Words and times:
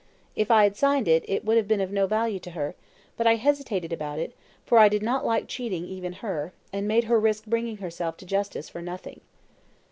If 0.35 0.49
I 0.49 0.63
had 0.63 0.75
signed 0.75 1.07
it, 1.07 1.23
it 1.27 1.45
would 1.45 1.57
have 1.57 1.67
been 1.67 1.79
of 1.79 1.91
no 1.91 2.07
value 2.07 2.39
to 2.39 2.51
her; 2.57 2.73
but 3.17 3.27
I 3.27 3.35
hesitated 3.35 3.93
about 3.93 4.17
it, 4.17 4.33
for 4.65 4.79
I 4.79 4.89
did 4.89 5.03
not 5.03 5.27
like 5.27 5.47
cheating 5.47 5.85
even 5.85 6.13
her, 6.25 6.53
and 6.73 6.87
making 6.87 7.07
her 7.09 7.19
risk 7.19 7.45
bringing 7.45 7.77
herself 7.77 8.17
to 8.17 8.25
justice 8.25 8.67
for 8.67 8.81
nothing." 8.81 9.21